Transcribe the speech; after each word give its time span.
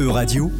E-Radio, 0.00 0.50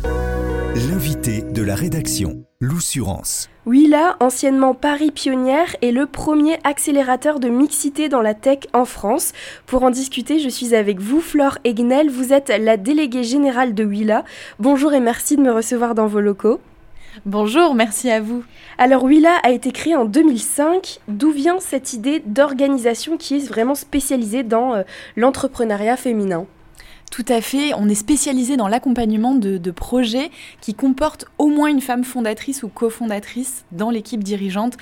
l'invité 0.75 1.41
de 1.41 1.63
la 1.63 1.75
rédaction, 1.75 2.45
l'Oussurance. 2.61 3.49
Willa, 3.65 4.19
anciennement 4.21 4.75
Paris 4.75 5.13
Pionnière, 5.13 5.75
est 5.81 5.93
le 5.93 6.05
premier 6.05 6.59
accélérateur 6.63 7.41
de 7.41 7.49
mixité 7.49 8.11
dans 8.11 8.21
la 8.21 8.35
tech 8.35 8.59
en 8.75 8.85
France. 8.85 9.33
Pour 9.65 9.83
en 9.83 9.89
discuter, 9.89 10.41
je 10.41 10.51
suis 10.51 10.75
avec 10.75 11.01
vous, 11.01 11.23
Flore 11.23 11.57
Egnel. 11.65 12.11
Vous 12.11 12.35
êtes 12.35 12.51
la 12.51 12.77
déléguée 12.77 13.25
générale 13.25 13.73
de 13.73 13.83
Willa. 13.83 14.27
Bonjour 14.59 14.93
et 14.93 15.01
merci 15.01 15.37
de 15.39 15.43
me 15.43 15.53
recevoir 15.53 15.95
dans 15.95 16.07
vos 16.07 16.21
locaux. 16.21 16.61
Bonjour, 17.25 17.75
merci 17.75 18.11
à 18.11 18.21
vous. 18.21 18.45
Alors 18.77 19.05
Willa 19.05 19.37
a 19.43 19.53
été 19.53 19.73
créée 19.73 19.97
en 19.97 20.05
2005. 20.05 20.99
D'où 21.09 21.31
vient 21.31 21.61
cette 21.61 21.95
idée 21.95 22.23
d'organisation 22.27 23.17
qui 23.17 23.37
est 23.37 23.49
vraiment 23.49 23.75
spécialisée 23.75 24.43
dans 24.43 24.75
euh, 24.75 24.83
l'entrepreneuriat 25.17 25.97
féminin? 25.97 26.45
Tout 27.11 27.25
à 27.29 27.41
fait, 27.41 27.75
on 27.75 27.89
est 27.89 27.97
spécialisé 27.97 28.57
dans 28.57 28.69
l'accompagnement 28.69 29.35
de, 29.35 29.71
projets 29.73 30.31
qui 30.61 30.75
comportent 30.75 31.27
au 31.39 31.49
moins 31.49 31.69
une 31.69 31.81
femme 31.81 32.05
fondatrice 32.05 32.63
ou 32.63 32.69
cofondatrice 32.69 33.65
dans 33.73 33.91
l'équipe 33.91 34.23
dirigeante. 34.23 34.77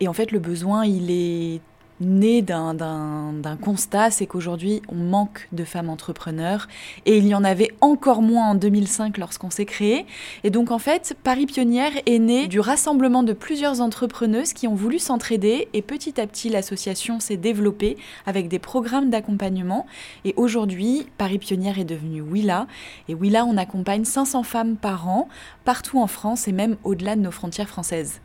Et 0.00 0.08
en 0.08 0.12
fait, 0.12 0.32
le 0.32 0.38
besoin, 0.38 0.84
il 0.84 1.10
est 1.10 1.60
né 2.02 2.42
d'un 2.42 3.58
constat, 3.60 4.10
c'est 4.10 4.26
qu'aujourd'hui, 4.26 4.82
on 4.88 4.96
manque 4.96 5.48
de 5.52 5.64
femmes 5.64 5.88
entrepreneurs 5.88 6.68
et 7.06 7.18
il 7.18 7.26
y 7.26 7.34
en 7.34 7.44
avait 7.44 7.70
encore 7.80 8.22
moins 8.22 8.50
en 8.50 8.54
2005 8.54 9.18
lorsqu'on 9.18 9.50
s'est 9.50 9.64
créé. 9.64 10.06
Et 10.44 10.50
donc, 10.50 10.70
en 10.70 10.78
fait, 10.78 11.16
Paris 11.22 11.46
Pionnière 11.46 11.92
est 12.06 12.18
né 12.18 12.48
du 12.48 12.60
rassemblement 12.60 13.22
de 13.22 13.32
plusieurs 13.32 13.80
entrepreneuses 13.80 14.52
qui 14.52 14.68
ont 14.68 14.74
voulu 14.74 14.98
s'entraider 14.98 15.68
et 15.72 15.82
petit 15.82 16.20
à 16.20 16.26
petit, 16.26 16.48
l'association 16.48 17.20
s'est 17.20 17.36
développée 17.36 17.96
avec 18.26 18.48
des 18.48 18.58
programmes 18.58 19.10
d'accompagnement. 19.10 19.86
Et 20.24 20.34
aujourd'hui, 20.36 21.06
Paris 21.18 21.38
Pionnière 21.38 21.78
est 21.78 21.84
devenu 21.84 22.20
Willa. 22.20 22.66
Et 23.08 23.14
Willa, 23.14 23.44
on 23.44 23.56
accompagne 23.56 24.04
500 24.04 24.42
femmes 24.42 24.76
par 24.76 25.08
an, 25.08 25.28
partout 25.64 26.00
en 26.00 26.06
France 26.06 26.48
et 26.48 26.52
même 26.52 26.76
au-delà 26.84 27.16
de 27.16 27.20
nos 27.20 27.30
frontières 27.30 27.68
françaises. 27.68 28.20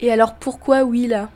Et 0.00 0.12
alors, 0.12 0.34
pourquoi 0.34 0.84
Willa? 0.84 1.28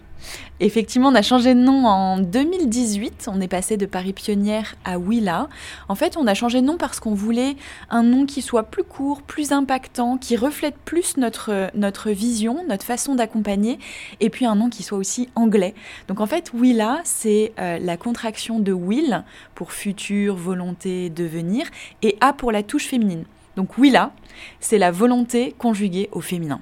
Effectivement, 0.61 1.09
on 1.09 1.15
a 1.15 1.23
changé 1.23 1.55
de 1.55 1.61
nom 1.61 1.87
en 1.87 2.19
2018. 2.19 3.29
On 3.33 3.41
est 3.41 3.49
passé 3.49 3.77
de 3.77 3.87
Paris 3.87 4.13
Pionnière 4.13 4.77
à 4.85 4.99
Willa. 4.99 5.49
En 5.89 5.95
fait, 5.95 6.17
on 6.17 6.27
a 6.27 6.35
changé 6.35 6.61
de 6.61 6.67
nom 6.67 6.77
parce 6.77 7.01
qu'on 7.01 7.15
voulait 7.15 7.57
un 7.91 8.03
nom 8.03 8.27
qui 8.27 8.43
soit 8.43 8.65
plus 8.65 8.85
court, 8.85 9.23
plus 9.23 9.53
impactant, 9.53 10.19
qui 10.19 10.37
reflète 10.37 10.77
plus 10.85 11.17
notre, 11.17 12.11
vision, 12.11 12.65
notre 12.69 12.85
façon 12.85 13.15
d'accompagner, 13.15 13.79
et 14.21 14.31
puis 14.31 14.47
un 14.47 14.55
nom 14.55 14.71
qui 14.71 14.83
soit 14.83 14.99
aussi 14.99 15.29
anglais. 15.35 15.75
Donc 16.09 16.21
en 16.21 16.27
fait, 16.27 16.53
Willa, 16.53 17.01
c'est 17.05 17.53
euh, 17.59 17.79
la 17.79 17.97
contraction 17.97 18.59
de 18.59 18.73
will 18.73 19.25
pour 19.55 19.73
futur, 19.73 20.37
volonté, 20.37 21.11
devenir, 21.11 21.67
et 22.03 22.17
A 22.21 22.33
pour 22.33 22.53
la 22.53 22.63
touche 22.63 22.87
féminine. 22.87 23.25
Donc 23.57 23.79
Willa, 23.79 24.13
c'est 24.61 24.79
la 24.79 24.91
volonté 24.91 25.55
conjuguée 25.59 26.09
au 26.13 26.21
féminin. 26.21 26.61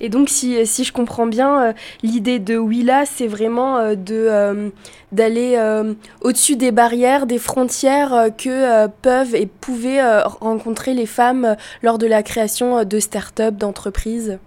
Et 0.00 0.08
donc, 0.08 0.28
si, 0.28 0.66
si 0.66 0.84
je 0.84 0.92
comprends 0.92 1.26
bien, 1.26 1.62
euh, 1.62 1.72
l'idée 2.02 2.38
de 2.38 2.56
Willa, 2.56 3.04
c'est 3.04 3.26
vraiment 3.26 3.76
euh, 3.76 3.94
de 3.94 4.26
euh, 4.28 4.70
d'aller 5.12 5.58
au-dessus 6.20 6.54
des 6.54 6.70
barrières, 6.70 7.26
des 7.26 7.38
frontières 7.38 8.28
que 8.38 8.86
peuvent 9.02 9.34
et 9.34 9.46
pouvaient 9.46 10.22
rencontrer 10.22 10.94
les 10.94 11.06
femmes 11.06 11.56
lors 11.82 11.98
de 11.98 12.06
la 12.06 12.22
création 12.22 12.84
de 12.84 13.00
start-up, 13.00 13.56
d'entreprises. 13.56 14.38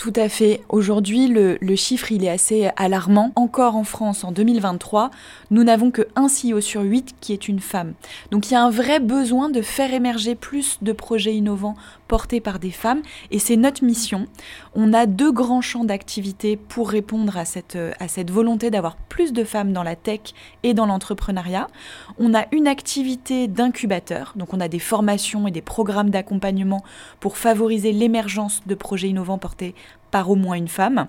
Tout 0.00 0.14
à 0.16 0.30
fait. 0.30 0.62
Aujourd'hui, 0.70 1.28
le, 1.28 1.76
chiffre, 1.76 2.10
il 2.10 2.24
est 2.24 2.30
assez 2.30 2.70
alarmant. 2.76 3.32
Encore 3.34 3.76
en 3.76 3.84
France, 3.84 4.24
en 4.24 4.32
2023, 4.32 5.10
nous 5.50 5.62
n'avons 5.62 5.90
que 5.90 6.08
un 6.16 6.26
CEO 6.28 6.62
sur 6.62 6.80
8 6.80 7.16
qui 7.20 7.34
est 7.34 7.48
une 7.48 7.60
femme. 7.60 7.92
Donc 8.30 8.48
il 8.48 8.54
y 8.54 8.56
a 8.56 8.62
un 8.62 8.70
vrai 8.70 8.98
besoin 8.98 9.50
de 9.50 9.60
faire 9.60 9.92
émerger 9.92 10.34
plus 10.34 10.78
de 10.80 10.92
projets 10.92 11.34
innovants 11.34 11.76
portés 12.10 12.40
par 12.40 12.58
des 12.58 12.72
femmes 12.72 13.02
et 13.30 13.38
c'est 13.38 13.54
notre 13.54 13.84
mission. 13.84 14.26
On 14.74 14.92
a 14.92 15.06
deux 15.06 15.30
grands 15.30 15.60
champs 15.60 15.84
d'activité 15.84 16.56
pour 16.56 16.90
répondre 16.90 17.38
à 17.38 17.44
cette, 17.44 17.78
à 18.00 18.08
cette 18.08 18.32
volonté 18.32 18.68
d'avoir 18.68 18.96
plus 18.96 19.32
de 19.32 19.44
femmes 19.44 19.72
dans 19.72 19.84
la 19.84 19.94
tech 19.94 20.20
et 20.64 20.74
dans 20.74 20.86
l'entrepreneuriat. 20.86 21.68
On 22.18 22.34
a 22.34 22.46
une 22.50 22.66
activité 22.66 23.46
d'incubateur, 23.46 24.32
donc 24.34 24.52
on 24.52 24.58
a 24.58 24.66
des 24.66 24.80
formations 24.80 25.46
et 25.46 25.52
des 25.52 25.62
programmes 25.62 26.10
d'accompagnement 26.10 26.82
pour 27.20 27.38
favoriser 27.38 27.92
l'émergence 27.92 28.62
de 28.66 28.74
projets 28.74 29.08
innovants 29.08 29.38
portés 29.38 29.76
par 30.10 30.30
au 30.30 30.34
moins 30.34 30.56
une 30.56 30.66
femme. 30.66 31.06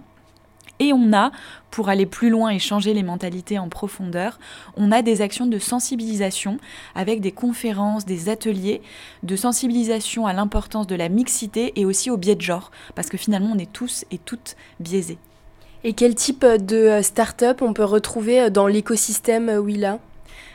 Et 0.81 0.93
on 0.93 1.13
a, 1.13 1.31
pour 1.69 1.89
aller 1.89 2.07
plus 2.07 2.31
loin 2.31 2.49
et 2.49 2.57
changer 2.57 2.95
les 2.95 3.03
mentalités 3.03 3.59
en 3.59 3.69
profondeur, 3.69 4.39
on 4.75 4.91
a 4.91 5.03
des 5.03 5.21
actions 5.21 5.45
de 5.45 5.59
sensibilisation 5.59 6.57
avec 6.95 7.21
des 7.21 7.31
conférences, 7.31 8.03
des 8.03 8.29
ateliers 8.29 8.81
de 9.21 9.35
sensibilisation 9.35 10.25
à 10.25 10.33
l'importance 10.33 10.87
de 10.87 10.95
la 10.95 11.07
mixité 11.07 11.71
et 11.79 11.85
aussi 11.85 12.09
au 12.09 12.17
biais 12.17 12.33
de 12.33 12.41
genre, 12.41 12.71
parce 12.95 13.09
que 13.09 13.17
finalement 13.17 13.51
on 13.55 13.59
est 13.59 13.71
tous 13.71 14.05
et 14.09 14.17
toutes 14.17 14.55
biaisés. 14.79 15.19
Et 15.83 15.93
quel 15.93 16.15
type 16.15 16.43
de 16.43 16.99
start-up 17.03 17.61
on 17.61 17.73
peut 17.73 17.83
retrouver 17.83 18.49
dans 18.49 18.65
l'écosystème 18.65 19.49
Willa? 19.49 19.99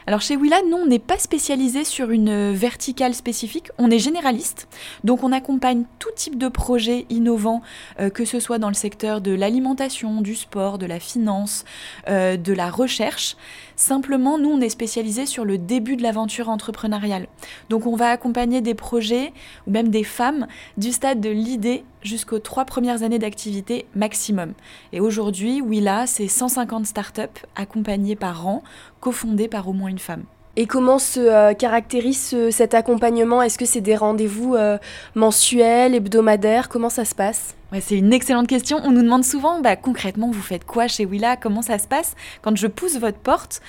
Alors 0.08 0.20
chez 0.20 0.36
Willa, 0.36 0.58
nous, 0.70 0.76
on 0.76 0.86
n'est 0.86 1.00
pas 1.00 1.18
spécialisé 1.18 1.82
sur 1.82 2.12
une 2.12 2.52
verticale 2.52 3.12
spécifique, 3.12 3.70
on 3.76 3.90
est 3.90 3.98
généraliste. 3.98 4.68
Donc 5.02 5.24
on 5.24 5.32
accompagne 5.32 5.82
tout 5.98 6.12
type 6.14 6.38
de 6.38 6.46
projets 6.46 7.06
innovants, 7.10 7.60
euh, 7.98 8.08
que 8.08 8.24
ce 8.24 8.38
soit 8.38 8.58
dans 8.58 8.68
le 8.68 8.74
secteur 8.74 9.20
de 9.20 9.32
l'alimentation, 9.32 10.20
du 10.20 10.36
sport, 10.36 10.78
de 10.78 10.86
la 10.86 11.00
finance, 11.00 11.64
euh, 12.08 12.36
de 12.36 12.52
la 12.52 12.70
recherche. 12.70 13.36
Simplement, 13.74 14.38
nous, 14.38 14.50
on 14.50 14.60
est 14.60 14.68
spécialisé 14.68 15.26
sur 15.26 15.44
le 15.44 15.58
début 15.58 15.96
de 15.96 16.04
l'aventure 16.04 16.50
entrepreneuriale. 16.50 17.26
Donc 17.68 17.86
on 17.86 17.96
va 17.96 18.10
accompagner 18.10 18.60
des 18.60 18.74
projets 18.74 19.32
ou 19.66 19.72
même 19.72 19.88
des 19.88 20.04
femmes 20.04 20.46
du 20.76 20.92
stade 20.92 21.20
de 21.20 21.30
l'idée 21.30 21.84
jusqu'aux 22.06 22.38
trois 22.38 22.64
premières 22.64 23.02
années 23.02 23.18
d'activité 23.18 23.86
maximum. 23.94 24.54
Et 24.92 25.00
aujourd'hui, 25.00 25.60
Willa, 25.60 26.06
c'est 26.06 26.28
150 26.28 26.86
startups 26.86 27.20
accompagnées 27.54 28.16
par 28.16 28.46
an, 28.46 28.62
cofondées 29.00 29.48
par 29.48 29.68
au 29.68 29.72
moins 29.72 29.88
une 29.88 29.98
femme. 29.98 30.24
Et 30.58 30.66
comment 30.66 30.98
se 30.98 31.20
euh, 31.20 31.52
caractérise 31.52 32.34
cet 32.50 32.72
accompagnement? 32.72 33.42
Est-ce 33.42 33.58
que 33.58 33.66
c'est 33.66 33.82
des 33.82 33.94
rendez-vous 33.94 34.54
euh, 34.54 34.78
mensuels, 35.14 35.94
hebdomadaires? 35.94 36.70
Comment 36.70 36.88
ça 36.88 37.04
se 37.04 37.14
passe? 37.14 37.54
Ouais, 37.72 37.82
C'est 37.82 37.98
une 37.98 38.14
excellente 38.14 38.46
question. 38.46 38.80
On 38.82 38.90
nous 38.90 39.02
demande 39.02 39.24
souvent, 39.24 39.60
bah, 39.60 39.76
concrètement, 39.76 40.30
vous 40.30 40.40
faites 40.40 40.64
quoi 40.64 40.88
chez 40.88 41.04
Willa? 41.04 41.36
Comment 41.36 41.60
ça 41.60 41.78
se 41.78 41.86
passe? 41.86 42.14
Quand 42.40 42.56
je 42.56 42.68
pousse 42.68 42.96
votre 42.98 43.18
porte, 43.18 43.60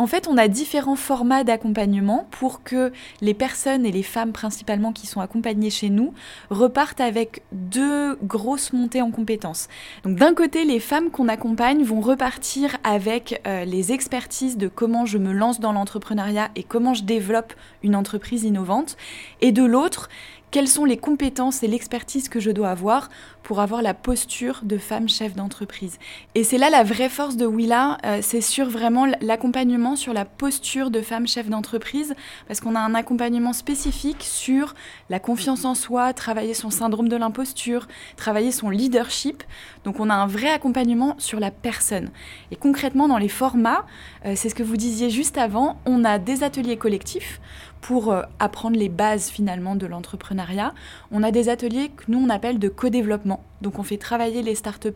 en 0.00 0.06
fait, 0.06 0.28
on 0.28 0.38
a 0.38 0.48
différents 0.48 0.96
formats 0.96 1.44
d'accompagnement 1.44 2.26
pour 2.30 2.62
que 2.62 2.90
les 3.20 3.34
personnes 3.34 3.84
et 3.84 3.92
les 3.92 4.02
femmes 4.02 4.32
principalement 4.32 4.94
qui 4.94 5.06
sont 5.06 5.20
accompagnées 5.20 5.68
chez 5.68 5.90
nous 5.90 6.14
repartent 6.48 7.02
avec 7.02 7.42
deux 7.52 8.16
grosses 8.22 8.72
montées 8.72 9.02
en 9.02 9.10
compétences. 9.10 9.68
Donc 10.04 10.16
d'un 10.16 10.32
côté, 10.32 10.64
les 10.64 10.80
femmes 10.80 11.10
qu'on 11.10 11.28
accompagne 11.28 11.82
vont 11.82 12.00
repartir 12.00 12.78
avec 12.82 13.42
euh, 13.46 13.66
les 13.66 13.92
expertises 13.92 14.56
de 14.56 14.68
comment 14.68 15.04
je 15.04 15.18
me 15.18 15.32
lance 15.32 15.60
dans 15.60 15.72
l'entrepreneuriat 15.72 16.48
et 16.56 16.62
comment 16.62 16.94
je 16.94 17.04
développe 17.04 17.52
une 17.82 17.94
entreprise 17.94 18.44
innovante. 18.44 18.96
Et 19.42 19.52
de 19.52 19.64
l'autre, 19.64 20.08
quelles 20.50 20.68
sont 20.68 20.84
les 20.84 20.96
compétences 20.96 21.62
et 21.62 21.68
l'expertise 21.68 22.28
que 22.28 22.40
je 22.40 22.50
dois 22.50 22.70
avoir 22.70 23.08
pour 23.42 23.60
avoir 23.60 23.82
la 23.82 23.94
posture 23.94 24.60
de 24.64 24.78
femme 24.78 25.08
chef 25.08 25.34
d'entreprise? 25.34 25.98
Et 26.34 26.44
c'est 26.44 26.58
là 26.58 26.70
la 26.70 26.82
vraie 26.82 27.08
force 27.08 27.36
de 27.36 27.46
Willa, 27.46 27.98
euh, 28.04 28.18
c'est 28.22 28.40
sur 28.40 28.68
vraiment 28.68 29.06
l'accompagnement 29.20 29.96
sur 29.96 30.12
la 30.12 30.24
posture 30.24 30.90
de 30.90 31.02
femme 31.02 31.28
chef 31.28 31.48
d'entreprise, 31.48 32.14
parce 32.48 32.60
qu'on 32.60 32.74
a 32.74 32.80
un 32.80 32.94
accompagnement 32.94 33.52
spécifique 33.52 34.22
sur 34.22 34.74
la 35.08 35.20
confiance 35.20 35.64
en 35.64 35.74
soi, 35.74 36.12
travailler 36.12 36.54
son 36.54 36.70
syndrome 36.70 37.08
de 37.08 37.16
l'imposture, 37.16 37.86
travailler 38.16 38.52
son 38.52 38.70
leadership. 38.70 39.44
Donc 39.84 40.00
on 40.00 40.10
a 40.10 40.14
un 40.14 40.26
vrai 40.26 40.50
accompagnement 40.50 41.14
sur 41.18 41.38
la 41.40 41.50
personne. 41.50 42.10
Et 42.50 42.56
concrètement 42.56 43.08
dans 43.08 43.18
les 43.18 43.28
formats, 43.28 43.86
euh, 44.26 44.34
c'est 44.36 44.48
ce 44.48 44.54
que 44.54 44.62
vous 44.62 44.76
disiez 44.76 45.10
juste 45.10 45.38
avant, 45.38 45.78
on 45.86 46.04
a 46.04 46.18
des 46.18 46.42
ateliers 46.42 46.76
collectifs 46.76 47.40
pour 47.80 48.12
euh, 48.12 48.22
apprendre 48.38 48.76
les 48.76 48.88
bases 48.88 49.30
finalement 49.30 49.76
de 49.76 49.86
l'entrepreneuriat. 49.86 50.74
On 51.10 51.22
a 51.22 51.30
des 51.30 51.48
ateliers 51.48 51.88
que 51.88 52.04
nous 52.08 52.18
on 52.18 52.28
appelle 52.28 52.58
de 52.58 52.68
co-développement. 52.68 53.42
Donc 53.62 53.78
on 53.78 53.82
fait 53.82 53.98
travailler 53.98 54.42
les 54.42 54.54
start 54.54 54.86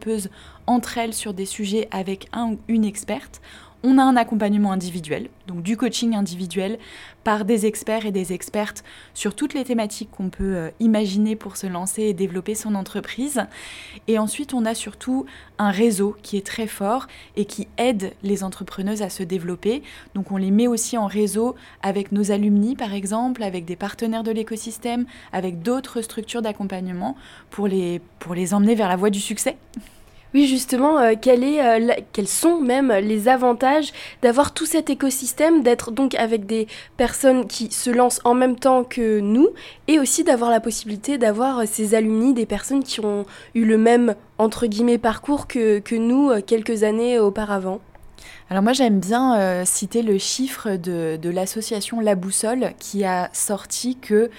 entre 0.67 0.99
elles 0.99 1.14
sur 1.14 1.35
des 1.35 1.47
sujets 1.47 1.88
avec 1.91 2.29
un 2.32 2.53
ou 2.53 2.59
une 2.69 2.85
experte. 2.85 3.41
On 3.87 3.99
a 3.99 4.03
un 4.03 4.17
accompagnement 4.17 4.73
individuel, 4.73 5.29
donc 5.47 5.63
du 5.63 5.77
coaching 5.77 6.15
individuel 6.15 6.79
par 7.23 7.45
des 7.45 7.67
experts 7.67 8.07
et 8.07 8.13
des 8.13 8.33
expertes 8.33 8.83
sur 9.13 9.37
toutes 9.37 9.53
les 9.53 9.63
thématiques 9.63 10.11
qu'on 10.11 10.31
peut 10.31 10.57
euh, 10.57 10.71
imaginer 10.81 11.37
pour 11.37 11.59
se 11.59 11.67
lancer 11.67 12.05
et 12.05 12.15
développer 12.15 12.55
son 12.55 12.77
entreprise. 12.77 13.43
Et 14.09 14.19
ensuite, 14.19 14.55
on 14.55 14.65
a 14.65 14.75
surtout 14.75 15.27
un 15.59 15.71
réseau 15.71 16.17
qui 16.23 16.39
est 16.39 16.47
très 16.47 16.67
fort 16.67 17.09
et 17.37 17.45
qui 17.45 17.69
aide 17.77 18.15
les 18.23 18.43
entrepreneuses 18.43 19.03
à 19.03 19.11
se 19.11 19.23
développer. 19.23 19.83
Donc 20.15 20.31
on 20.31 20.39
les 20.39 20.51
met 20.51 20.67
aussi 20.67 20.97
en 20.97 21.07
réseau 21.07 21.55
avec 21.83 22.11
nos 22.11 22.31
alumni, 22.31 22.77
par 22.77 22.95
exemple, 22.95 23.43
avec 23.43 23.67
des 23.67 23.77
partenaires 23.77 24.25
de 24.25 24.31
l'écosystème, 24.31 25.05
avec 25.31 25.61
d'autres 25.61 26.01
structures 26.01 26.41
d'accompagnement 26.41 27.19
pour 27.51 27.69
les, 27.69 28.01
pour 28.19 28.35
les 28.35 28.55
emmener 28.55 28.77
vers 28.77 28.89
la 28.89 28.97
voie 28.97 29.11
du 29.11 29.21
succès. 29.21 29.59
Oui, 30.35 30.49
justement, 30.49 30.99
euh, 30.99 31.13
est, 31.13 32.05
quels 32.13 32.27
sont 32.27 32.61
même 32.61 32.93
les 32.93 33.29
avantages 33.29 33.93
d'avoir 34.21 34.53
tout 34.53 34.67
cet 34.67 34.91
écosystème, 34.91 35.63
d'être 35.63 35.93
donc 35.93 36.17
avec 36.17 36.45
des 36.45 36.67
personnes 36.97 37.47
qui 37.47 37.71
se 37.71 37.89
lancent 37.89 38.21
en 38.25 38.35
même 38.35 38.57
temps 38.57 38.83
que 38.83 39.21
nous, 39.21 39.51
et 39.87 40.01
aussi 40.01 40.25
d'avoir 40.25 40.51
la 40.51 40.59
possibilité 40.59 41.19
d'avoir 41.19 41.69
ces 41.69 41.95
alumni, 41.95 42.35
des 42.35 42.47
personnes 42.47 42.83
qui 42.83 42.99
ont 42.99 43.27
eu 43.55 43.65
le 43.65 43.79
même, 43.79 44.17
entre 44.39 44.67
guillemets, 44.67 44.99
parcours 44.99 45.47
que, 45.47 45.81
nous 45.95 46.33
quelques 46.45 46.83
années 46.83 47.21
auparavant. 47.21 47.79
Alors 48.51 48.65
moi 48.65 48.73
j'aime 48.73 48.99
bien 48.99 49.39
euh, 49.39 49.63
citer 49.65 50.03
le 50.03 50.19
chiffre 50.19 50.77
de 50.77 51.31
l'association 51.31 52.01
La 52.01 52.17
Boussole 52.17 52.73
qui 52.81 53.05
a 53.05 53.31
sorti 53.33 53.97
que 53.97 54.31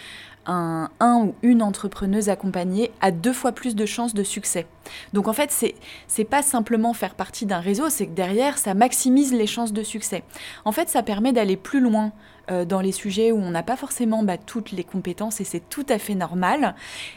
un, 0.45 0.89
ou 1.01 1.35
une 1.41 1.61
entrepreneuse 1.61 2.29
accompagnée 2.29 2.91
a 3.01 3.11
deux 3.11 3.33
fois 3.33 3.51
plus 3.51 3.75
de 3.75 3.85
chances 3.85 4.13
de 4.13 4.23
succès. 4.23 4.67
Donc 5.13 5.27
en 5.27 5.33
fait, 5.33 5.51
c'est 5.51 5.75
c'est 6.07 6.23
pas 6.23 6.41
simplement 6.41 6.93
faire 6.93 7.15
partie 7.15 7.45
d'un 7.45 7.59
réseau, 7.59 7.89
c'est 7.89 8.07
que 8.07 8.13
derrière, 8.13 8.57
ça 8.57 8.73
maximise 8.73 9.33
les 9.33 9.47
chances 9.47 9.73
de 9.73 9.83
succès. 9.83 10.23
En 10.63 10.71
fait, 10.71 10.89
ça 10.89 11.03
permet 11.03 11.33
d'aller 11.33 11.57
plus 11.57 11.79
loin 11.79 12.11
euh, 12.51 12.63
dans 12.63 12.79
les 12.79 12.91
sujets 12.91 13.31
où 13.31 13.37
on 13.37 13.49
n'a 13.49 13.63
pas 13.63 13.75
forcément 13.75 14.21
bah, 14.21 14.37
toutes 14.37 14.71
les 14.71 14.83
compétences 14.83 15.41
et 15.41 15.43
c'est 15.43 15.67
tout 15.67 15.85
à 15.89 15.97
fait 15.97 16.13
normal. 16.13 16.75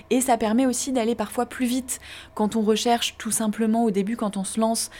Et 0.08 0.22
ça 0.22 0.38
permet 0.38 0.64
aussi 0.64 0.92
d'aller 0.92 1.14
parfois 1.14 1.44
plus 1.44 1.66
vite 1.66 2.00
quand 2.34 2.56
on 2.56 2.62
recherche 2.62 3.16
tout 3.18 3.30
simplement 3.30 3.84
au 3.84 3.90
début, 3.90 4.16
quand 4.16 4.38
on 4.38 4.44
se 4.44 4.58
lance 4.58 4.90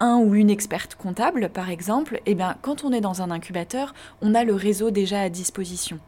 un 0.00 0.18
ou 0.18 0.34
une 0.34 0.50
experte 0.50 0.94
comptable, 0.94 1.48
par 1.48 1.70
exemple, 1.70 2.20
eh 2.26 2.34
bien, 2.34 2.56
quand 2.62 2.84
on 2.84 2.92
est 2.92 3.00
dans 3.00 3.22
un 3.22 3.30
incubateur, 3.30 3.94
on 4.20 4.34
a 4.34 4.44
le 4.44 4.54
réseau 4.54 4.90
déjà 4.90 5.20
à 5.20 5.28
disposition. 5.28 5.98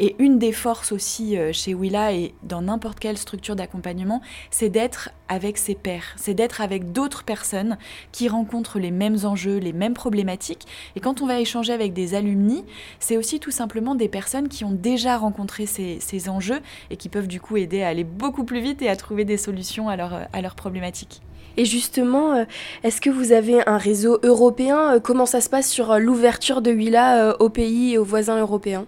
Et 0.00 0.16
une 0.18 0.38
des 0.38 0.52
forces 0.52 0.92
aussi 0.92 1.36
euh, 1.36 1.52
chez 1.52 1.74
Willa 1.74 2.12
et 2.12 2.34
dans 2.42 2.62
n'importe 2.62 2.98
quelle 2.98 3.18
structure 3.18 3.56
d'accompagnement, 3.56 4.20
c'est 4.50 4.68
d'être 4.68 5.10
avec 5.28 5.58
ses 5.58 5.74
pairs, 5.74 6.14
c'est 6.16 6.34
d'être 6.34 6.60
avec 6.60 6.92
d'autres 6.92 7.24
personnes 7.24 7.78
qui 8.10 8.28
rencontrent 8.28 8.78
les 8.78 8.90
mêmes 8.90 9.18
enjeux, 9.24 9.58
les 9.58 9.72
mêmes 9.72 9.94
problématiques. 9.94 10.66
Et 10.96 11.00
quand 11.00 11.22
on 11.22 11.26
va 11.26 11.40
échanger 11.40 11.72
avec 11.72 11.92
des 11.92 12.14
alumni, 12.14 12.64
c'est 12.98 13.16
aussi 13.16 13.40
tout 13.40 13.50
simplement 13.50 13.94
des 13.94 14.08
personnes 14.08 14.48
qui 14.48 14.64
ont 14.64 14.72
déjà 14.72 15.16
rencontré 15.16 15.66
ces, 15.66 16.28
enjeux 16.28 16.60
et 16.90 16.96
qui 16.96 17.08
peuvent 17.08 17.26
du 17.26 17.40
coup 17.40 17.56
aider 17.56 17.82
à 17.82 17.88
aller 17.88 18.04
beaucoup 18.04 18.44
plus 18.44 18.60
vite 18.60 18.82
et 18.82 18.88
à 18.88 18.96
trouver 18.96 19.24
des 19.24 19.36
solutions 19.36 19.88
à, 19.88 19.96
leur, 19.96 20.28
à 20.32 20.40
leurs 20.42 20.54
problématiques. 20.54 21.22
Et 21.56 21.64
justement, 21.64 22.34
euh, 22.34 22.44
est-ce 22.82 23.00
que 23.00 23.10
vous 23.10 23.32
avez 23.32 23.66
un 23.68 23.78
réseau 23.78 24.18
européen? 24.22 25.00
Comment 25.00 25.26
ça 25.26 25.40
se 25.40 25.50
passe 25.50 25.68
sur 25.68 25.92
euh, 25.92 25.98
l'ouverture 25.98 26.62
de 26.62 26.70
Willa 26.72 27.36
aux 27.40 27.48
pays 27.48 27.94
et 27.94 27.98
aux 27.98 28.04
voisins 28.04 28.38
européens? 28.38 28.86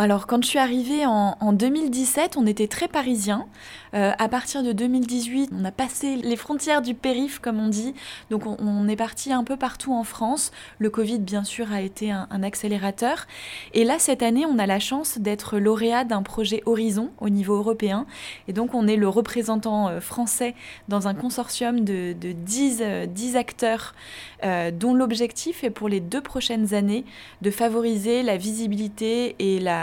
Alors, 0.00 0.26
quand 0.26 0.42
je 0.42 0.48
suis 0.48 0.58
arrivée 0.58 1.04
en, 1.06 1.36
en 1.38 1.52
2017, 1.52 2.36
on 2.36 2.46
était 2.46 2.68
très 2.68 2.88
parisiens. 2.88 3.46
Euh, 3.94 4.12
à 4.18 4.28
partir 4.28 4.62
de 4.62 4.72
2018, 4.72 5.50
on 5.58 5.64
a 5.64 5.70
passé 5.70 6.16
les 6.16 6.36
frontières 6.36 6.80
du 6.80 6.94
périph', 6.94 7.40
comme 7.40 7.60
on 7.60 7.68
dit. 7.68 7.94
Donc, 8.30 8.46
on, 8.46 8.88
est 8.88 8.96
parti 8.96 9.32
un 9.32 9.44
peu 9.44 9.56
partout 9.56 9.92
en 9.92 10.02
France. 10.02 10.50
Le 10.78 10.88
Covid, 10.90 11.18
bien 11.18 11.44
sûr, 11.44 11.72
a 11.72 11.82
été 11.82 12.10
un, 12.10 12.42
accélérateur. 12.42 13.26
Et 13.74 13.84
là, 13.84 13.98
cette 13.98 14.22
année, 14.22 14.46
on 14.46 14.58
a 14.58 14.66
la 14.66 14.80
chance 14.80 15.18
d'être 15.18 15.58
lauréat 15.58 16.04
d'un 16.04 16.22
projet 16.22 16.62
Horizon 16.66 17.10
au 17.20 17.28
niveau 17.28 17.56
européen. 17.56 18.06
Et 18.48 18.52
donc, 18.52 18.74
on 18.74 18.88
est 18.88 18.96
le 18.96 19.08
représentant 19.08 19.88
euh, 19.88 20.00
français 20.00 20.54
dans 20.88 21.06
un 21.06 21.14
consortium 21.14 21.80
de, 21.80 22.12
10, 22.12 22.82
10, 23.08 23.34
euh, 23.34 23.38
acteurs 23.38 23.94
dont 24.72 24.92
l'objectif 24.92 25.62
est 25.62 25.70
pour 25.70 25.88
les 25.88 26.00
deux 26.00 26.20
prochaines 26.20 26.74
années 26.74 27.04
de 27.42 27.50
favoriser 27.52 28.24
la 28.24 28.36
visibilité 28.36 29.36
et 29.38 29.60
la, 29.60 29.81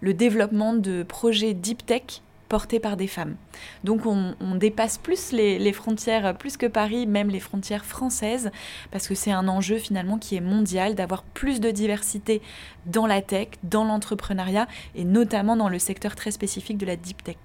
le 0.00 0.14
développement 0.14 0.74
de 0.74 1.02
projets 1.02 1.54
deep 1.54 1.84
tech 1.86 2.22
portés 2.48 2.80
par 2.80 2.96
des 2.96 3.06
femmes. 3.06 3.36
Donc 3.84 4.06
on, 4.06 4.34
dépasse 4.54 4.98
plus 4.98 5.32
les, 5.32 5.72
frontières, 5.72 6.36
plus 6.36 6.56
que 6.56 6.66
Paris, 6.66 7.06
même 7.06 7.28
les 7.28 7.40
frontières 7.40 7.84
françaises, 7.84 8.50
parce 8.90 9.06
que 9.06 9.14
c'est 9.14 9.30
un 9.30 9.48
enjeu 9.48 9.78
finalement 9.78 10.18
qui 10.18 10.36
est 10.36 10.40
mondial, 10.40 10.94
d'avoir 10.94 11.22
plus 11.22 11.60
de 11.60 11.70
diversité 11.70 12.40
dans 12.86 13.06
la 13.06 13.22
tech, 13.22 13.48
dans 13.62 13.84
l'entrepreneuriat, 13.84 14.66
et 14.94 15.04
notamment 15.04 15.56
dans 15.56 15.68
le 15.68 15.78
secteur 15.78 16.16
très 16.16 16.30
spécifique 16.30 16.78
de 16.78 16.86
la 16.86 16.96
deep 16.96 17.22
tech. 17.22 17.36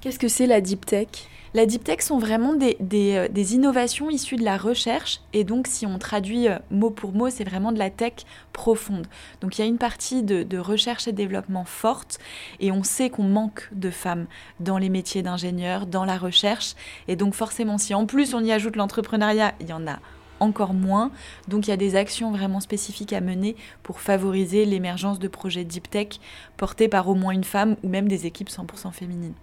Qu'est-ce 0.00 0.18
que 0.18 0.28
c'est 0.28 0.46
la 0.46 0.60
deep 0.60 0.86
tech? 0.86 1.08
La 1.54 1.66
deep 1.66 1.84
tech 1.84 2.00
sont 2.00 2.18
vraiment 2.18 2.54
des, 2.54 2.76
euh, 2.92 3.28
des, 3.28 3.54
innovations 3.54 4.08
issues 4.08 4.36
de 4.36 4.44
la 4.44 4.56
recherche 4.56 5.20
et 5.34 5.44
donc 5.44 5.66
si 5.66 5.84
on 5.84 5.98
traduit 5.98 6.48
euh, 6.48 6.58
mot 6.70 6.88
pour 6.88 7.12
mot, 7.12 7.28
c'est 7.28 7.44
vraiment 7.44 7.72
de 7.72 7.78
la 7.78 7.90
tech 7.90 8.14
profonde. 8.54 9.06
Donc 9.42 9.58
il 9.58 9.60
y 9.60 9.64
a 9.64 9.66
une 9.66 9.78
partie 9.78 10.22
de, 10.22 10.42
de 10.44 10.58
recherche 10.58 11.08
et 11.08 11.12
développement 11.12 11.66
forte 11.66 12.18
et 12.58 12.72
on 12.72 12.82
sait 12.82 13.10
qu'on 13.10 13.24
manque 13.24 13.68
de 13.72 13.90
femmes 13.90 14.26
dans 14.60 14.78
les 14.78 14.88
métiers 14.88 15.22
d'ingénieur, 15.22 15.86
dans 15.86 16.06
la 16.06 16.16
recherche 16.16 16.74
et 17.06 17.16
donc 17.16 17.34
forcément 17.34 17.76
si 17.76 17.94
en 17.94 18.06
plus 18.06 18.34
on 18.34 18.42
y 18.42 18.50
ajoute 18.50 18.76
l'entrepreneuriat, 18.76 19.52
il 19.60 19.68
y 19.68 19.72
en 19.74 19.86
a 19.86 19.98
encore 20.40 20.72
moins. 20.72 21.12
Donc 21.48 21.66
il 21.66 21.70
y 21.70 21.74
a 21.74 21.76
des 21.76 21.96
actions 21.96 22.32
vraiment 22.32 22.60
spécifiques 22.60 23.12
à 23.12 23.20
mener 23.20 23.56
pour 23.82 24.00
favoriser 24.00 24.64
l'émergence 24.64 25.18
de 25.18 25.28
projets 25.28 25.64
deep 25.64 25.90
tech 25.90 26.18
portés 26.56 26.88
par 26.88 27.08
au 27.08 27.14
moins 27.14 27.32
une 27.32 27.44
femme 27.44 27.76
ou 27.82 27.88
même 27.88 28.08
des 28.08 28.26
équipes 28.26 28.48
100% 28.48 28.90
féminines. 28.92 29.34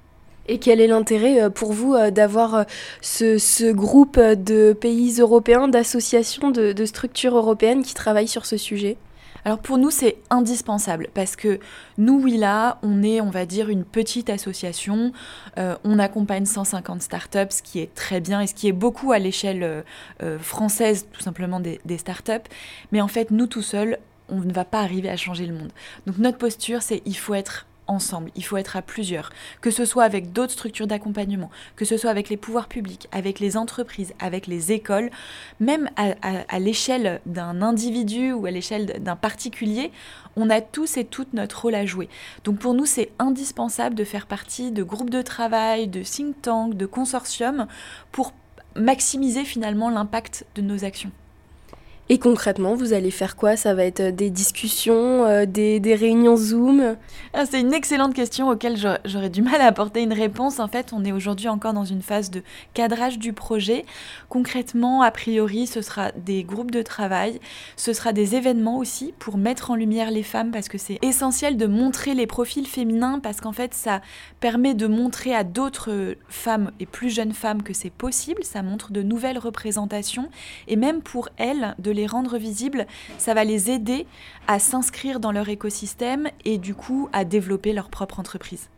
Et 0.50 0.58
quel 0.58 0.82
est 0.82 0.88
l'intérêt 0.88 1.44
euh, 1.44 1.50
pour 1.52 1.74
vous 1.74 1.94
euh, 1.94 2.10
d'avoir 2.10 2.56
euh, 2.56 2.64
ce, 3.02 3.72
groupe 3.72 4.20
de 4.20 4.74
pays 4.74 5.20
européens, 5.20 5.68
d'associations, 5.68 6.50
de, 6.50 6.86
structures 6.86 7.38
européennes 7.38 7.84
qui 7.84 7.94
travaillent 7.94 8.28
sur 8.28 8.48
ce 8.48 8.58
sujet? 8.58 8.98
Alors 9.46 9.60
pour 9.60 9.78
nous, 9.78 9.92
c'est 9.92 10.18
indispensable 10.32 11.10
parce 11.14 11.36
que 11.36 11.60
nous, 12.00 12.20
Willa, 12.20 12.80
on 12.82 13.04
est, 13.04 13.22
on 13.22 13.30
va 13.30 13.46
dire, 13.46 13.70
une 13.70 13.86
petite 13.86 14.30
association. 14.30 15.14
on 15.56 15.98
accompagne 15.98 16.46
150 16.46 17.02
startups, 17.02 17.52
ce 17.52 17.62
qui 17.62 17.80
est 17.80 17.94
très 17.96 18.20
bien 18.20 18.42
et 18.42 18.48
ce 18.48 18.54
qui 18.54 18.68
est 18.68 18.74
beaucoup 18.74 19.14
à 19.14 19.20
l'échelle 19.20 19.86
française, 20.40 21.08
tout 21.14 21.22
simplement 21.22 21.62
des, 21.62 21.80
des 21.86 21.98
startups. 21.98 22.50
Mais 22.92 23.00
en 23.00 23.08
fait, 23.08 23.32
nous 23.32 23.48
tout 23.48 23.62
seuls, 23.62 23.98
on 24.28 24.42
ne 24.42 24.52
va 24.52 24.66
pas 24.66 24.82
arriver 24.82 25.10
à 25.10 25.16
changer 25.16 25.46
le 25.46 25.54
monde. 25.54 25.72
Donc 26.06 26.18
notre 26.18 26.38
posture, 26.38 26.82
c'est 26.82 27.02
il 27.06 27.16
faut 27.16 27.34
être 27.34 27.66
ensemble, 27.90 28.32
il 28.36 28.46
faut 28.46 28.58
être 28.58 28.78
à 28.78 28.82
plusieurs, 28.82 29.32
que 29.62 29.72
ce 29.72 29.84
soit 29.84 30.04
avec 30.04 30.32
d'autres 30.32 30.54
structures 30.54 30.88
d'accompagnement, 30.88 31.50
que 31.76 31.86
ce 31.86 31.98
soit 31.98 32.10
avec 32.10 32.30
les 32.30 32.38
pouvoirs 32.38 32.68
publics, 32.68 33.08
avec 33.12 33.40
les 33.40 33.58
entreprises, 33.58 34.14
avec 34.20 34.48
les 34.48 34.72
écoles, 34.72 35.10
même 35.60 35.90
à, 35.98 36.60
l'échelle 36.60 37.20
d'un 37.26 37.62
individu 37.62 38.32
ou 38.32 38.46
à 38.46 38.52
l'échelle 38.52 39.02
d'un 39.02 39.16
particulier, 39.16 39.92
on 40.36 40.50
a 40.50 40.62
tous 40.62 40.98
et 40.98 41.06
toutes 41.06 41.34
notre 41.34 41.64
rôle 41.64 41.76
à 41.76 41.86
jouer. 41.86 42.08
Donc 42.44 42.60
pour 42.60 42.74
nous, 42.74 42.86
c'est 42.86 43.12
indispensable 43.20 43.96
de 43.96 44.04
faire 44.04 44.28
partie 44.28 44.72
de 44.72 44.84
groupes 44.84 45.10
de 45.10 45.22
travail, 45.22 45.88
de 45.88 46.02
think 46.02 46.42
tanks, 46.42 46.76
de 46.76 46.86
consortiums 46.86 47.68
pour 48.12 48.34
maximiser 48.76 49.44
finalement 49.44 49.90
l'impact 49.90 50.46
de 50.56 50.62
nos 50.62 50.86
actions. 50.86 51.12
Et 52.12 52.18
concrètement, 52.18 52.74
vous 52.74 52.94
allez 52.94 53.12
faire 53.12 53.36
quoi? 53.36 53.56
Ça 53.56 53.76
va 53.76 53.84
être 53.84 54.02
des 54.02 54.32
discussions, 54.32 55.26
euh, 55.26 55.46
des, 55.46 55.80
des, 55.80 55.94
réunions 55.94 56.36
Zoom? 56.36 56.96
Ah, 57.34 57.46
C'est 57.46 57.60
une 57.60 57.72
excellente 57.72 58.16
question 58.16 58.50
auquel 58.50 58.78
j'aurais 59.06 59.30
du 59.30 59.44
mal 59.44 59.62
à 59.62 59.68
apporter 59.68 60.02
une 60.02 60.14
réponse. 60.14 60.60
En 60.60 60.68
fait, 60.68 60.92
on 60.92 61.06
est 61.06 61.12
aujourd'hui 61.12 61.50
encore 61.50 61.74
dans 61.74 61.86
une 61.86 62.02
phase 62.02 62.32
de 62.32 62.42
cadrage 62.74 63.20
du 63.20 63.32
projet. 63.32 63.86
Concrètement, 64.28 65.04
a 65.04 65.12
priori, 65.12 65.68
ce 65.68 65.84
sera 65.84 66.12
des 66.14 66.44
groupes 66.44 66.72
de 66.72 66.82
travail, 66.82 67.40
ce 67.76 67.94
sera 67.94 68.12
des 68.12 68.34
événements 68.34 68.80
aussi 68.80 69.14
pour 69.20 69.38
mettre 69.38 69.70
en 69.70 69.76
lumière 69.76 70.10
les 70.10 70.24
femmes 70.24 70.50
parce 70.50 70.68
que 70.68 70.80
c'est 70.80 70.98
essentiel 71.04 71.58
de 71.58 71.68
montrer 71.68 72.16
les 72.16 72.26
profils 72.26 72.66
féminins 72.66 73.20
parce 73.20 73.40
qu'en 73.40 73.54
fait, 73.54 73.76
ça 73.76 74.02
permet 74.40 74.74
de 74.74 74.88
montrer 74.88 75.36
à 75.36 75.44
d'autres 75.44 76.16
femmes 76.28 76.72
et 76.80 76.88
plus 76.88 77.12
jeunes 77.12 77.34
femmes 77.34 77.62
que 77.62 77.74
c'est 77.74 77.92
possible. 77.92 78.44
Ça 78.44 78.64
montre 78.64 78.92
de 78.92 79.04
nouvelles 79.04 79.38
représentations 79.38 80.32
et 80.68 80.76
même 80.76 81.04
pour 81.04 81.30
elles 81.38 81.76
de 81.78 81.99
les 81.99 81.99
rendre 82.08 82.38
visibles, 82.38 82.88
ça 83.18 83.34
va 83.34 83.44
les 83.44 83.72
aider 83.72 84.06
à 84.48 84.60
s'inscrire 84.60 85.20
dans 85.20 85.32
leur 85.32 85.50
écosystème 85.50 86.30
et 86.46 86.58
du 86.58 86.76
coup 86.76 87.10
à 87.14 87.26
développer 87.26 87.74
leur 87.74 87.90
propre 87.90 88.20
entreprise. 88.20 88.70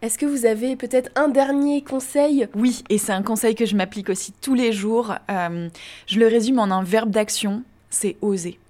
Est-ce 0.00 0.16
que 0.16 0.26
vous 0.26 0.46
avez 0.46 0.76
peut-être 0.76 1.10
un 1.16 1.28
dernier 1.28 1.82
conseil? 1.82 2.46
Oui, 2.54 2.84
et 2.88 2.98
c'est 2.98 3.12
un 3.12 3.22
conseil 3.22 3.56
que 3.56 3.66
je 3.66 3.74
m'applique 3.74 4.10
aussi 4.10 4.32
tous 4.40 4.54
les 4.54 4.72
jours. 4.72 5.14
Euh, 5.28 5.68
je 6.06 6.20
le 6.20 6.28
résume 6.28 6.60
en 6.60 6.70
un 6.70 6.84
verbe 6.84 7.10
d'action, 7.10 7.64
c'est 7.90 8.16
oser. 8.22 8.60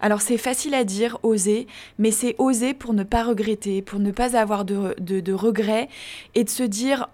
Alors 0.00 0.22
c'est 0.22 0.38
facile 0.38 0.74
à 0.74 0.84
dire, 0.84 1.18
oser, 1.22 1.66
mais 1.98 2.10
c'est 2.10 2.34
oser 2.38 2.72
pour 2.72 2.94
ne 2.94 3.02
pas 3.02 3.24
regretter, 3.24 3.82
pour 3.82 3.98
ne 3.98 4.10
pas 4.10 4.36
avoir 4.36 4.64
de, 4.64 4.94
de 4.98 5.32
regrets 5.32 5.88
et 6.34 6.44
de 6.44 6.50
se 6.50 6.62
dire 6.62 7.08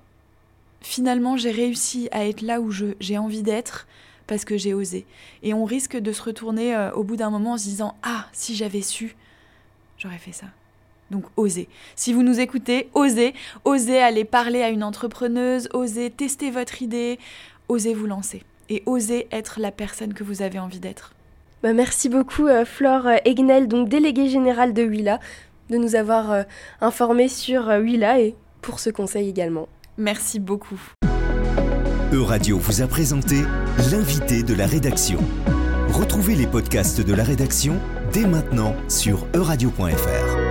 finalement 0.80 1.37
j'ai 1.37 1.50
réussi 1.50 2.09
à 2.12 2.26
être 2.26 2.42
là 2.42 2.61
où 2.61 2.71
j'ai 2.71 3.18
envie 3.18 3.42
d'être, 3.42 3.87
parce 4.26 4.45
que 4.45 4.56
j'ai 4.56 4.75
osé. 4.75 5.06
Et 5.42 5.54
on 5.54 5.64
risque 5.64 5.97
de 5.97 6.12
se 6.12 6.23
retourner 6.23 6.75
euh, 6.75 6.92
au 6.92 7.04
bout 7.04 7.16
d'un 7.16 7.30
moment 7.30 7.52
en 7.52 7.59
se 7.59 7.64
disant 7.64 7.95
Ah, 8.02 8.26
si 8.33 8.54
j'avais 8.54 8.83
su, 8.83 9.16
j'aurais 9.99 10.18
fait 10.18 10.33
ça. 10.33 10.47
Donc 11.11 11.25
osez. 11.37 11.68
Si 11.95 12.12
vous 12.12 12.23
nous 12.23 12.40
écoutez, 12.40 12.88
osez. 12.95 13.35
Osez 13.64 14.00
aller 14.00 14.25
parler 14.25 14.62
à 14.62 14.71
une 14.71 14.83
entrepreneuse, 14.83 15.68
osez 15.73 16.11
tester 16.11 16.50
votre 16.50 16.83
idée, 16.83 17.18
osez 17.68 17.95
vous 17.95 18.06
lancer. 18.06 18.42
Et 18.68 18.83
osez 18.87 19.28
être 19.30 19.61
la 19.61 19.71
personne 19.71 20.14
que 20.14 20.25
vous 20.25 20.42
avez 20.42 20.59
envie 20.59 20.80
d'être. 20.80 21.12
Bah, 21.62 21.73
merci 21.73 22.09
beaucoup 22.09 22.49
euh, 22.49 22.64
Flore 22.64 23.09
Egnel, 23.25 23.68
donc 23.68 23.88
déléguée 23.88 24.28
générale 24.28 24.73
de 24.73 24.83
Willa, 24.83 25.21
de 25.71 25.76
nous 25.76 25.95
avoir 25.95 26.33
euh, 26.33 26.42
informés 26.80 27.28
sur 27.28 27.68
Willa 27.68 28.21
et 28.21 28.35
pour 28.61 28.80
ce 28.80 28.90
conseil 28.90 29.28
également. 29.28 29.68
Merci 29.97 30.40
beaucoup. 30.40 30.80
E-Radio 32.12 32.59
vous 32.59 32.83
a 32.83 32.87
présenté 32.87 33.37
l'invité 33.90 34.42
de 34.42 34.54
la 34.54 34.66
rédaction. 34.66 35.18
Retrouvez 35.88 36.35
les 36.35 36.47
podcasts 36.47 37.00
de 37.00 37.14
la 37.14 37.25
rédaction 37.25 37.78
dès 38.12 38.26
maintenant 38.26 38.75
sur 38.88 39.26
euradio.fr. 39.35 40.46